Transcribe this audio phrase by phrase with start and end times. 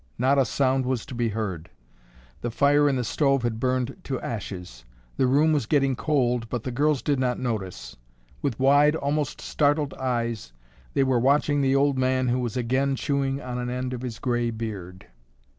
[0.17, 1.69] Not a sound was to be heard.
[2.41, 4.83] The fire in the stove had burned to ashes.
[5.17, 7.97] The room was getting cold but the girls did not notice.
[8.41, 10.53] With wide, almost startled eyes
[10.95, 14.17] they were watching the old man who was again chewing on an end of his
[14.17, 15.05] gray beard.